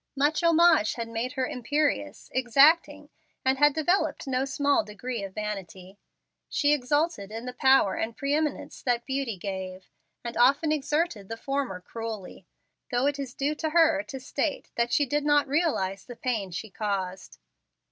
[0.15, 3.11] Much homage had made her imperious, exacting,
[3.45, 5.99] and had developed no small degree of vanity.
[6.49, 9.91] She exulted in the power and pre eminence that beauty gave,
[10.23, 12.47] and often exerted the former cruelly,
[12.89, 16.49] though it is due to her to state that she did not realize the pain
[16.49, 17.37] she caused.